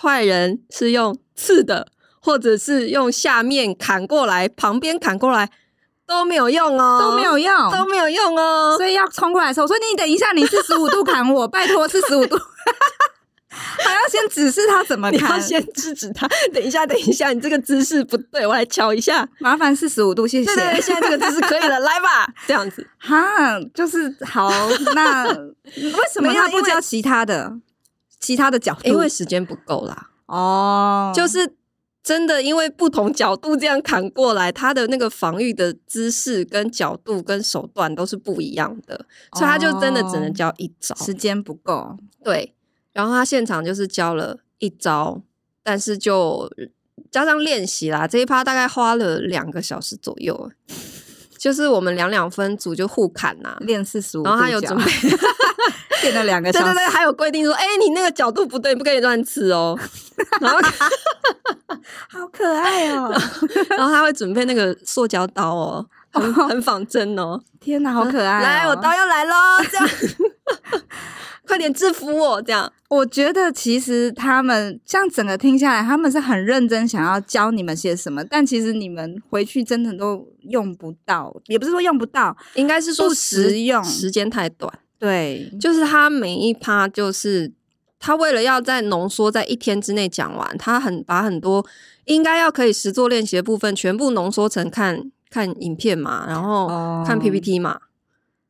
[0.00, 1.88] 坏人是用刺的，
[2.20, 5.50] 或者是用下面砍过来，旁边砍过来
[6.06, 8.74] 都没有用哦，都没有用，都没有用哦。
[8.76, 12.36] 所以要冲过来的时候，我说你等一下，你四十五度砍我，拜托四十五度，
[13.48, 16.28] 还要先指示他怎么砍，你要先制止他。
[16.52, 19.28] 等一下，等一下，你这个姿势不对，我来瞧一下。
[19.38, 20.46] 麻烦四十五度，谢谢。
[20.46, 22.86] 对对对，现在这个姿势可以了，来吧，这样子。
[22.98, 24.50] 哈，就是好。
[24.94, 25.24] 那
[25.64, 27.52] 为什么他不教其他的？
[28.22, 30.08] 其他的角度，因为时间不够啦。
[30.26, 31.56] 哦，就是
[32.02, 38.94] 真的因为不同角度这样砍过来，他的那个防御的姿势跟角度跟手段都是不一样的，
[39.32, 41.98] 哦、所以他就真的只能教一招，时间不够。
[42.24, 42.54] 对，
[42.94, 45.20] 然后他现场就是教了一招，
[45.62, 46.50] 但是就
[47.10, 50.50] 加上练习啦，这一趴大概花了两个小时左右，
[51.36, 54.84] 就是我们两两分组就互砍呐、啊，练四十五，然后他有准备。
[56.02, 59.78] 练了两个小时，对对对，还有规定说，哎、欸，你那个角度不对，不可以乱吃哦。
[60.40, 60.58] 然后，
[62.10, 63.12] 好可爱哦。
[63.70, 67.40] 然后他会准备那个塑胶刀哦，很很仿真哦。
[67.60, 68.42] 天哪，好可爱、哦！
[68.42, 69.34] 来，我刀要来喽，
[69.70, 69.88] 这样，
[71.46, 72.72] 快点制服我，这样。
[72.88, 84.70] 我觉得其实他们这样整个听下来，他们是很认真想要教你们些什么，但其实你们回去真的都用不到，也不是说用不到，应该是说不实用，时间太短。
[85.02, 87.50] 对，就是他每一趴，就是
[87.98, 91.66] 他为了要在浓缩在一天之内讲完，他很把很多
[92.04, 96.68] 应该要可以实做练习的部分，全部浓缩成看看影片嘛，然后
[97.04, 97.72] 看 PPT 嘛。
[97.72, 97.80] 哦，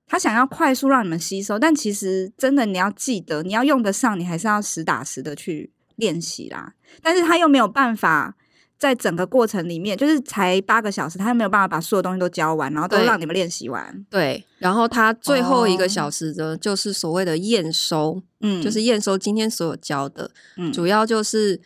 [0.07, 6.75] 他想要快速让你们吸收，但其实真的你要记得，你要用得上，你还是要实打实的去练习啦。
[7.01, 8.37] 但是他又没有办法。
[8.83, 14.05] 在整个过程里面，就是才八个小时，他没有办法把所有东西都教完，然后都让你们练习完。
[14.11, 21.61] 对，然后他最后一个小时的，就是所谓的验收，嗯，就是验收今天所有教的，嗯，主要就是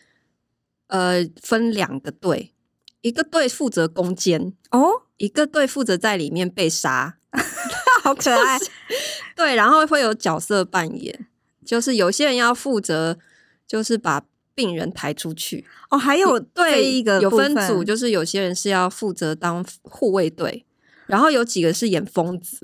[0.88, 2.52] 呃分两个队，
[3.00, 7.16] 一个队负责攻坚哦，一个队负责在里面被杀，
[8.04, 8.58] 好可爱。
[8.58, 8.70] 就是、
[9.34, 11.26] 对，然后会有角色扮演，
[11.64, 13.16] 就是有些人要负责，
[13.66, 14.22] 就是把。
[14.56, 20.64] 病人抬出去哦，还有对一个有分组，就是有些人是要负责当护卫队，
[21.06, 22.58] 然后有几个是演疯子，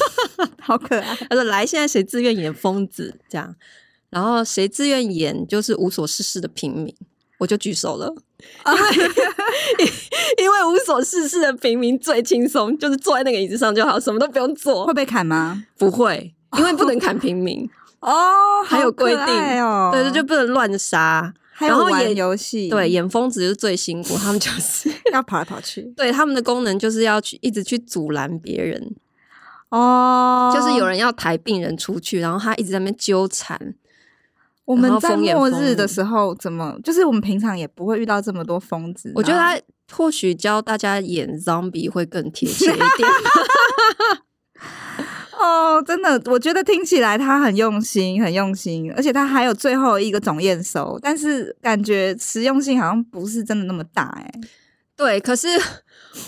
[0.58, 1.14] 好可爱。
[1.28, 3.14] 他说：“来，现在谁自愿演疯子？
[3.28, 3.54] 这样，
[4.08, 6.94] 然后谁自愿演就是无所事事的平民，
[7.38, 8.12] 我就举手了。
[8.64, 9.92] 因为
[10.38, 14.86] 因为无所事事的平民最轻松，就是坐在那个椅子上就好，什么都不用做。
[14.86, 15.64] 会被砍吗？
[15.76, 17.68] 不会，因为不能砍平民。”
[18.00, 28.94] 哦，还有规定哦，对，就不能乱杀，然后演游戏，对，演疯子就是最辛苦，他们就是 要跑来跑去，对，他们的功能就是要去一直去阻拦别人，
[29.70, 33.74] 哦，就是有人要抬病人出去，然后他一直在那边纠缠。
[34.64, 39.10] 我们在末日的时候怎么，就是我们平常也不会遇到这么多疯子。
[39.14, 39.58] 我觉得他
[39.90, 43.08] 或许教大家演 zombie 会更贴切一点。
[45.40, 54.30] 哦，真的，我觉得听起来他很用心，很用心，而且他还有最后一个总验收，但是感觉实用性好像不是真的那么大哎。
[54.96, 55.46] 对，可是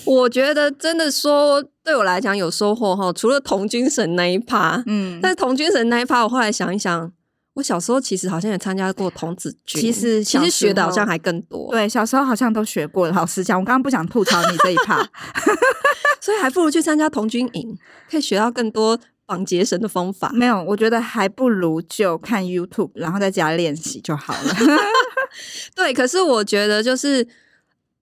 [0.04, 7.12] 我觉得真的说对我来讲有收获哈，除了童军神那一趴，嗯，但是童军神那一趴，我后来想一想，
[7.54, 11.70] 我小时候其实好像也参加过童子军，其实其实学的好像还更多。
[11.72, 13.08] 对，小时候好像都学过。
[13.10, 15.02] 老实讲，我刚刚不想吐槽你这一趴。
[16.20, 17.76] 所以还不如去参加童军营，
[18.10, 20.30] 可以学到更多绑结绳的方法。
[20.34, 24.54] 没有，我觉得还不如就看 YouTube，然后在家练习就好了。
[25.74, 27.26] 对，可是我觉得就是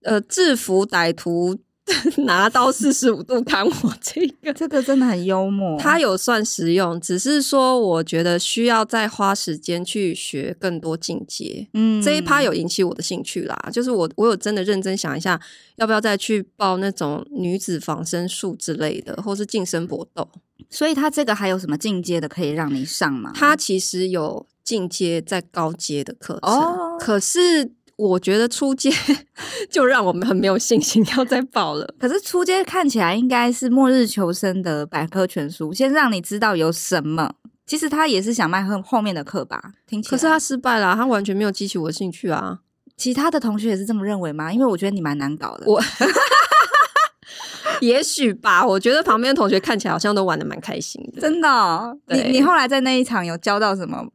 [0.03, 1.57] 呃，制服歹徒。
[2.25, 5.77] 拿刀四十五度 砍我，这个这个真的很幽默。
[5.79, 11.67] 他有算实用，只是说我觉得需要再花时间去学更多进阶。
[11.73, 15.39] 嗯，这一趴有引起我的兴趣啦，就是我我有真的认真想一下，
[15.77, 20.27] 要不要再去报那种女子防身术之类的，或是近身搏斗。
[20.69, 23.31] 所以他这个还有什么进阶的可以让你上吗？
[23.33, 27.71] 他其实有进阶在高阶的课程，哦，可是。
[27.99, 28.89] 我觉得初阶
[29.69, 31.93] 就让我们很没有信心要再报了。
[31.99, 37.33] 可是初阶看起来应该是末日求生的百科全书，先让你知道有什么。
[37.65, 39.73] 其实他也是想卖后后面的课吧？
[39.85, 40.11] 听起来。
[40.11, 42.59] 可是他失败了啊，他完全没有激起我的兴趣啊。
[42.95, 44.51] 其他的同学也是这么认为吗？
[44.53, 45.65] 因为我觉得你蛮难搞的。
[45.67, 45.83] 我
[47.81, 51.21] 也许吧，我觉得旁边的同学看起来好像都玩的蛮开心的。
[51.21, 51.97] 真的哦？
[52.07, 54.07] 你你后来在那一场有交到什么？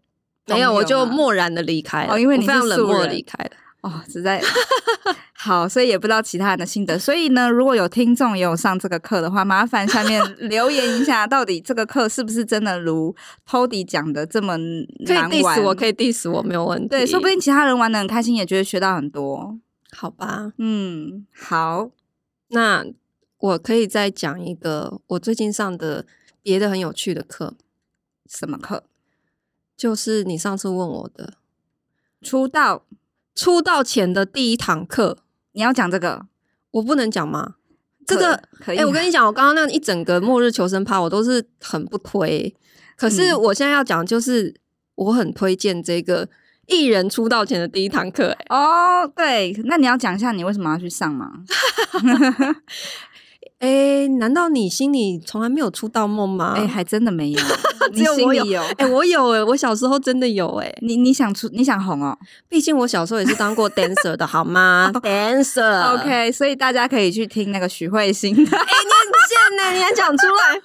[0.46, 2.14] 没有，我就漠然的离开了。
[2.14, 3.50] 哦，因为你非常冷漠的离开了。
[3.84, 4.40] 哦，实在
[5.34, 6.98] 好，所以也不知道其他人的心得。
[6.98, 13.14] 所以呢，如果有听众也有上这个课的话，麻烦下面 留言一下，到底这个课是不是真的如
[13.46, 15.28] Tody 讲的这么难玩？
[15.28, 16.88] 可以 diss 我，可以 diss 我，没有问题。
[16.88, 19.58] 对，说不定其他人玩的很开心，也觉得学到很多。
[19.92, 21.90] 好吧，嗯，好，
[22.48, 22.86] 那
[23.36, 26.06] 我可以再讲一个我最近上的
[26.42, 27.54] 别的很有趣的课。
[28.26, 28.84] 什么课？
[29.76, 31.34] 就是你上次问我的
[32.22, 32.86] 出道。
[33.34, 35.18] 出道前的第一堂课，
[35.52, 36.26] 你要讲这个，
[36.72, 37.54] 我不能讲吗？
[38.06, 38.76] 这个可以。
[38.76, 42.54] 哎、欸，我跟你讲，我刚刚那一整个末日求生趴，我都是很不推。
[42.96, 44.54] 可是我现在要讲，就是
[44.94, 46.28] 我很推荐这个
[46.66, 51.32] 艺人出道前的第一堂课，哦，对，那你要讲一下你为什么要去上吗？
[53.64, 56.53] 哎、欸，难道你心里从来没有出道梦吗？
[56.55, 57.40] 哎、欸，还真的没有，
[57.94, 58.61] 只有我有。
[58.61, 60.79] 哎、欸，我有哎、欸，我小时候真的有哎、欸。
[60.83, 62.14] 你你想出你想红哦？
[62.46, 64.90] 毕竟我小时候也是当过 dancer 的好吗？
[65.03, 65.94] dancer。
[65.94, 68.42] OK，所以大家可以去听那个许慧欣的。
[68.55, 70.61] 哎、欸，你很贱呢，你还讲出来。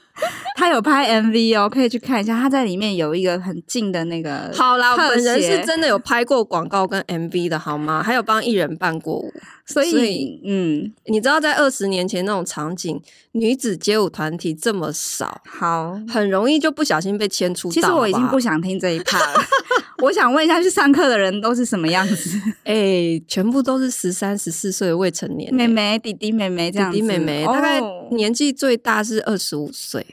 [0.59, 2.37] 他有拍 MV 哦，可以去看一下。
[2.37, 4.51] 他在里面有一个很近的那个。
[4.53, 8.03] 好啦，我本人是真的有拍过广告跟 MV 的好吗？
[8.03, 9.33] 还有帮艺人伴过舞。
[9.65, 17.73] 所以，嗯，你知道在二十年前那种场景，女子街舞团体这么少，好，很容易就不小心被牵出道。
[17.73, 19.39] 其实我已经不想听这一趴了。
[20.03, 22.37] 我想问一下，去上课的人都是什么样子？
[22.65, 26.97] 哎、欸，全部都是十三、十四岁的未成年、欸，妹妹、弟弟、妹妹这样子。
[26.97, 27.79] 弟弟、妹妹，大概
[28.11, 30.05] 年纪最大是二十五岁。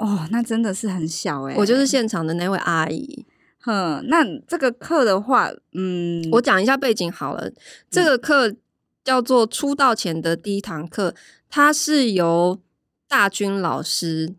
[0.00, 1.58] 哦，那真的是很小哎、欸。
[1.58, 3.26] 我就是现场的那位阿姨。
[3.58, 7.52] 哼，那这个课的话，嗯，我讲一下背景好了。
[7.90, 8.56] 这个课
[9.04, 11.14] 叫做出道前的第一堂课，
[11.50, 12.58] 它是由
[13.06, 14.34] 大军老师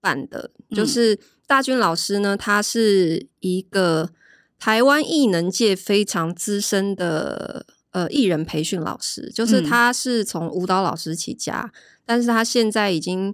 [0.00, 0.50] 办的。
[0.70, 4.10] 就是大军老师呢，他是一个
[4.58, 9.30] 台湾艺能界非常资深的呃艺人培训老师。
[9.32, 11.72] 就是他是从舞蹈老师起家，
[12.04, 13.32] 但是他现在已经。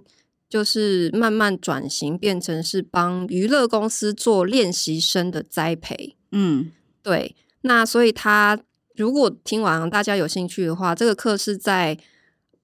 [0.51, 6.17] 就是慢慢转型，变成是帮娱乐公司做练习生的栽培。
[6.33, 7.33] 嗯，对。
[7.61, 8.59] 那所以他
[8.95, 11.97] 如果听完大家有兴趣的话，这个课是在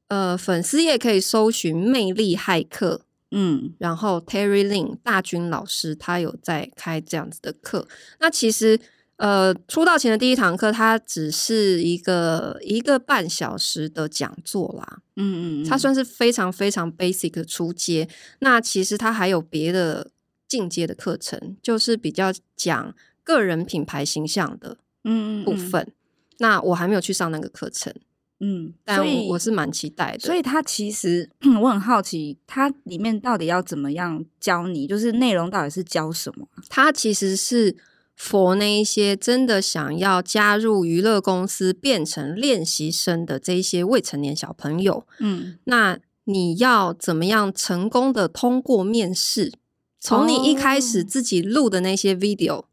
[0.10, 3.06] 呃粉丝页可以搜寻“魅力骇客”。
[3.32, 7.88] 嗯，然后 Terry Lin 大军老师他有在开这样子的课。
[8.19, 8.80] 那其实。
[9.18, 15.00] 呃，出道前的第一堂课，它只是一个一个半小时的讲座啦。
[15.16, 18.08] 嗯嗯，它算是非常非常 basic 的初阶。
[18.40, 20.12] 那其实它还有别的
[20.48, 25.82] 进阶的课程，就是比较讲个人品牌形象的嗯部分。
[25.82, 25.94] 嗯嗯嗯。
[26.38, 27.92] 那我还没有去上那个课程，
[28.40, 30.20] 嗯，但我是蛮期待的。
[30.20, 31.28] 所以它其实
[31.64, 34.86] 我很好奇，它里面到底要怎么样教你？
[34.86, 36.48] 就是内容到底是教什么？
[36.70, 37.76] 它其实是。
[38.20, 49.54] For 那一些真的想要加入娱乐公司变成练习生的这一些未成年小朋友，嗯，那你要怎么样成功的通过面试？
[50.00, 52.66] 从你一开始自己录的那些 video、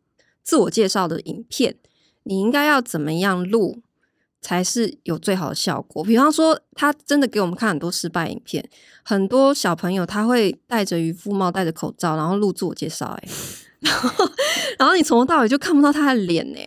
[0.42, 1.76] 自我介绍的影片，
[2.22, 3.82] 你应该要怎么样录
[4.40, 6.02] 才是有最好的效果？
[6.04, 8.68] 比方说，他真的给我们看很多失败影片，
[9.02, 13.28] 很多小朋友他会戴着渔夫帽、戴着口罩，然后录自我介绍，哎。
[13.84, 14.30] 然后，
[14.78, 16.58] 然后你从头到尾就看不到他的脸呢，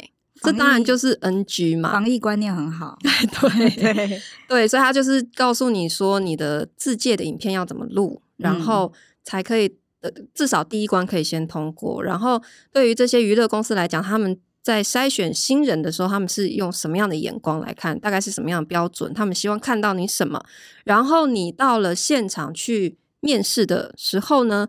[0.42, 1.92] 这当然就是 NG 嘛。
[1.92, 12.04] 防疫观念很好， 对 对对，所以他就是告诉你说，你的自介的影片要怎么录，然后才可以呃至少第一关可以先通过。
[12.04, 18.00] 然后对于这些娱乐公司来讲，他们在筛选新人的时候，他们是用什么样的眼光来看？
[18.00, 19.12] 大概是什么样的标准？
[19.14, 20.44] 他们希望看到你什么？
[20.84, 24.68] 然后你到了现场去面试的时候呢？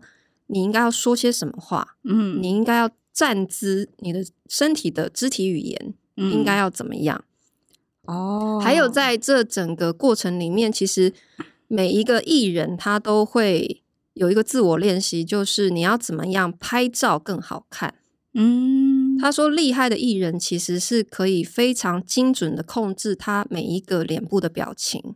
[0.51, 1.95] 你应该要说些什么话？
[2.03, 7.23] 嗯，你应该要站姿，你的身体的肢体语言应该要怎么样？
[8.05, 11.13] 哦，还有在这整个过程里面，其实
[11.67, 13.83] 每一个艺人他都会
[14.15, 17.93] 有一个自我练习，就是你要怎么样拍照更好看。
[18.33, 25.15] 嗯，他说厉害的艺人其实是可以非常精准的控制他每一个脸部的表情，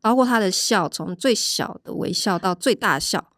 [0.00, 3.30] 包括他的笑，从最小的微笑到最大笑。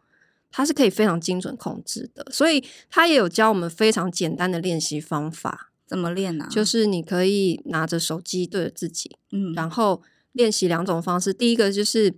[0.51, 5.71] 它是可以非常精准控制的，所以它也有教我们非常简单的练习方法。
[5.85, 6.47] 怎么练呢？
[6.51, 10.01] 就是你可以拿着手机对着自己，嗯，然后
[10.33, 11.33] 练习两种方式。
[11.33, 12.13] 第一个就是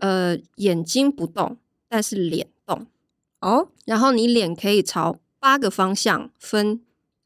[0.00, 1.56] 呃眼睛不动，
[1.88, 2.86] 但是脸动
[3.40, 6.80] 哦，然后你脸可以朝八个方向分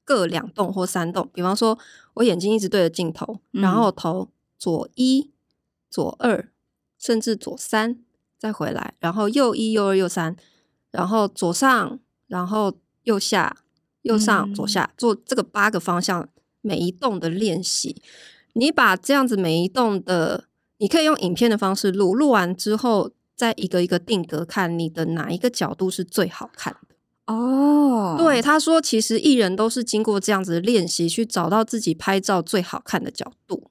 [0.05, 1.31] 各两动或三动。
[1.33, 1.79] 比方说，
[2.15, 5.31] 我眼睛一直对着镜头，然后头左一、
[5.89, 6.51] 左二，
[6.99, 7.99] 甚至左三。
[8.38, 10.37] 再回来，然后右一、右二、右三，
[10.90, 11.98] 然后左上，
[12.29, 12.72] 然后
[13.03, 13.57] 右下，
[14.03, 16.29] 右上、左下，做这个八个方向
[16.61, 18.01] 每一动的练习。
[18.55, 20.44] 你把这样子每一动的，
[20.79, 26.96] 你可以用影片的方式录，录完之后再一个一个定格看你的哪一个角度是最好看的。
[27.33, 33.70] 哦，对，他说其实艺人都是经过这样子的练习，去找到自己拍照最好看的角度。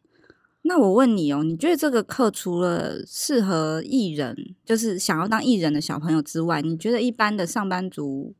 [0.68, 8.36] 那我问你哦，你觉得这个课除了适合艺人，就是想要当艺人的小朋友之外，你觉得一般的上班族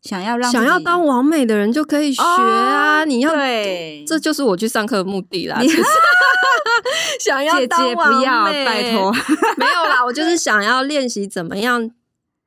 [0.00, 3.00] 想要让想要当完美的人就可以学啊？
[3.00, 5.60] 哦、你要对，这就是我去上课的目的啦。
[7.20, 9.12] 想要姐姐不要拜托，
[9.56, 11.90] 没有啦，我就是想要练习怎么样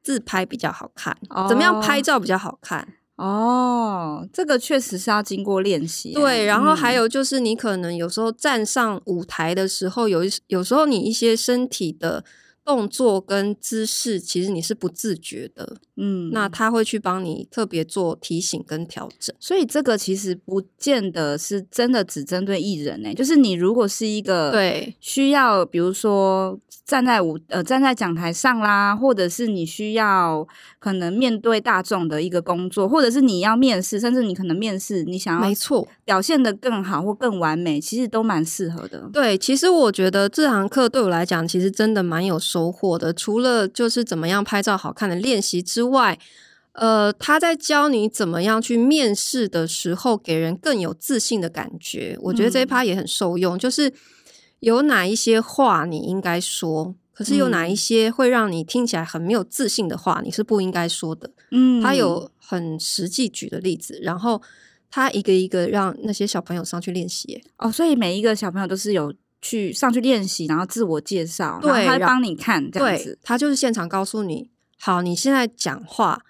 [0.02, 2.88] 自拍比较好看，哦、怎么样拍照比较好看。
[3.20, 6.14] 哦，这个确实是要经过练习。
[6.14, 12.24] 对，然后还有就是，你可能有时候站上舞台的时候，有一有时候你一些身体的。
[12.70, 23.16] 动作跟姿势，其实你是不自觉的，嗯，那他会去帮你特别做提醒跟调整，所以这个其实不见得是真的只针对艺人呢、欸。
[23.16, 30.48] 就是你如果是一个对需要，比如说站在舞呃站在讲台上啦，或者是你需要
[30.78, 39.10] 可能面对大众的一个工作，或者是你要面试，甚至你可能面试你想要没错表现的更好或更完美，其实都蛮适合的。
[39.12, 42.59] 对，其实我觉得这堂课对我来讲，其实真的蛮有收。
[42.60, 46.20] 收获的，除了就是怎么样拍照好看的练习之外，
[46.74, 52.18] 呃，他在教你怎么样去面试的时候，给人更有自信的感觉。
[52.22, 53.94] 我觉得这一趴也很受用，嗯、就是
[54.60, 61.32] 有哪一些话你应该说，可是有哪一些会让你听起来很没有自信的话，你是不应该说的。
[61.52, 64.42] 嗯，他有很实际举的例子，然后
[64.92, 67.42] 他一个一个让那些小朋友上去练习。
[67.58, 69.14] 哦，所以每一个小朋友都是有。
[69.42, 73.18] 去上去练习，然后自我介绍，对，他会帮你看这样子。
[73.24, 76.24] 他就是现场告诉你，好，你现在讲话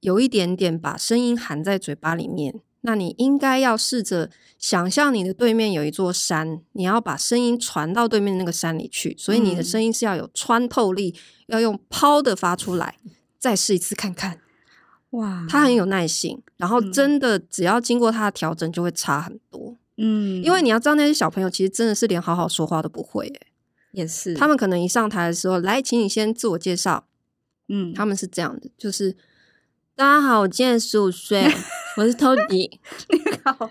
[0.00, 11.14] 有一点点把声音含在嘴巴里面，那你应该要试着想象你的对面有一座山，你要把声音传到对面那个山里去，所以你的声音是要有穿透力，
[11.48, 12.96] 嗯、要用抛的发出来。
[13.38, 14.40] 再试一次看看，
[15.10, 19.76] 哇，他很有耐心，然后真的只要经过他的调整，就会差很多。
[19.98, 23.46] 嗯，因为你要知道那些小朋友其实真的是连好好说话都不会，欸，
[23.92, 24.32] 也是。
[24.34, 27.06] 他们可能一上台的时候，来，请你先自我介绍。
[27.68, 29.14] 嗯，他们是这样的，就是
[29.94, 31.44] 大家好，我今年十五岁，
[31.98, 32.46] 我是 Tody。
[32.48, 32.78] 你
[33.44, 33.70] 好，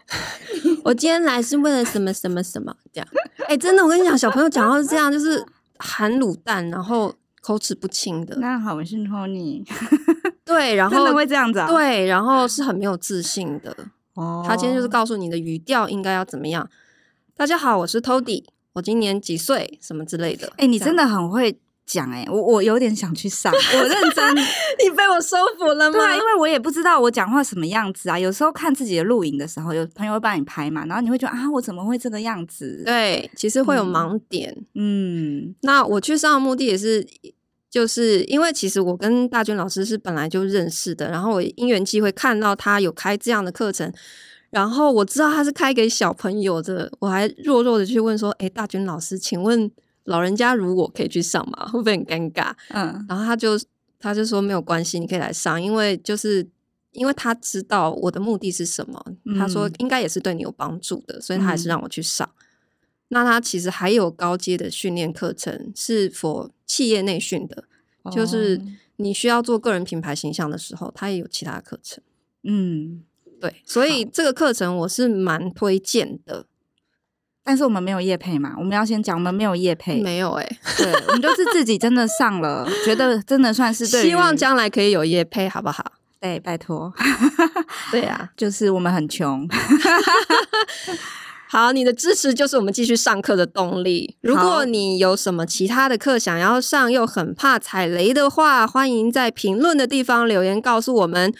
[0.84, 3.08] 我今天来是为了什么什么什么这样。
[3.48, 5.44] 哎，欸，真的，我跟你讲，小朋友讲话是这样，就是
[5.80, 8.36] 含卤蛋，然后口齿不清的。
[8.36, 9.66] 大家好，我是 Tony。
[10.44, 11.68] 对，然后 真的会这样子啊？
[11.68, 13.76] 对，然后是很没有自信的。
[14.46, 16.70] 他今天就是告诉你的语调应该要怎么样。
[17.36, 18.44] 大家好，我是 Tody，
[18.74, 19.78] 我今年几岁？
[19.82, 20.48] 什么之类的。
[20.54, 24.36] 哎、欸，你真的很会讲哎、欸，我我有点想去上，我认真。
[24.84, 26.00] 你被我说服了吗？
[26.00, 28.18] 对，因为我也不知道我讲话什么样子啊。
[28.18, 32.84] 有时候看自己的录影的时候，有朋友会帮你拍嘛，然后你会觉得啊，我怎么会这个样子？
[32.86, 34.52] 对，其实会有盲点。
[34.74, 37.08] 嗯，嗯，那我去上的目的也是。
[37.70, 43.92] 就是因为其实我跟大军老师是本来就认识的，然后我因缘际会看到他有开这样的课程，
[44.50, 49.70] 然后我知道他是开给小朋友的，我还弱弱的去问说：“哎，大军老师，请问
[50.06, 51.68] 老人家如果可以去上吗？
[51.68, 53.60] 会不会很尴尬？”嗯，然后他就
[54.00, 56.48] 他就说没有关系，你可以来上，因为就是
[56.94, 62.28] 因为他知道我的目的是什么，嗯、他说应该也是对你有帮助的，所以他还是让我去上。
[62.28, 62.44] 嗯
[63.10, 67.64] 那他其实还有高阶的训练课程，是 for 企业内训的，
[68.04, 68.62] 哦，就是
[68.98, 72.04] 你需要做个人品牌形象的时候，他也有其他课程。
[72.44, 73.04] 嗯，
[73.40, 76.46] 对，所以这个课程我是蛮推荐的。
[77.44, 85.94] 但是我们没有业配嘛，我们要先讲，我们没有业配，没有哎，欸，对，我们就是自己真的上了，觉得真的算是对，希望将来可以有业配，好不好？
[86.20, 86.94] 对，拜托。
[87.90, 89.48] 对啊， 就是我们很穷。
[91.50, 94.18] 好，你的支持就是我们继续上课的动力。
[94.22, 101.34] 如果你有什么其他的课想要上，又很怕踩雷的话，欢迎在评论的地方留言告诉我们。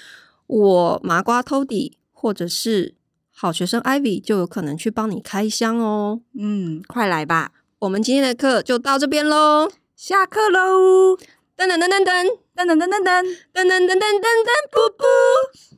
[0.48, 2.96] 我麻瓜 Tody 或者是
[3.36, 6.22] 好学生 Ivy 就有可能去帮你开箱哦。
[6.40, 7.52] 嗯，快来吧！
[7.80, 11.18] 我们今天的课就到这边喽，下课喽！
[11.58, 13.12] 噔噔噔噔噔噔噔噔噔噔
[13.54, 15.77] 噔噔噔噔噔，噗噗。